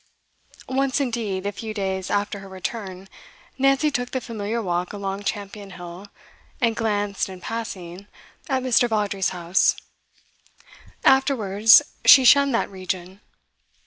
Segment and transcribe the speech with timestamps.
[0.67, 3.07] Once, indeed, a few days after her return,
[3.59, 6.07] Nancy took the familiar walk along Champion Hill,
[6.59, 8.07] and glanced, in passing,
[8.49, 8.89] at Mr.
[8.89, 9.75] Vawdrey's house;
[11.05, 13.21] afterwards, she shunned that region.